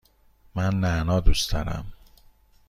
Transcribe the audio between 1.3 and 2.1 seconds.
دارم.